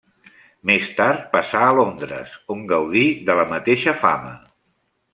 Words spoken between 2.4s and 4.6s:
on gaudí de la mateixa fama.